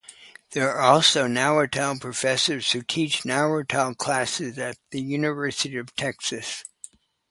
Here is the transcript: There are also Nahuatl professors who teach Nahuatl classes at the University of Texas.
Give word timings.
There 0.53 0.71
are 0.73 0.81
also 0.93 1.27
Nahuatl 1.27 1.99
professors 1.99 2.71
who 2.71 2.81
teach 2.81 3.23
Nahuatl 3.23 3.93
classes 3.93 4.57
at 4.57 4.79
the 4.89 4.99
University 4.99 5.77
of 5.77 5.95
Texas. 5.95 6.63